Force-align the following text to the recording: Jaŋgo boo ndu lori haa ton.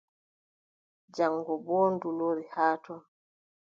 Jaŋgo 1.15 1.53
boo 1.65 1.85
ndu 1.93 2.09
lori 2.17 2.45
haa 2.53 2.75
ton. 2.83 3.01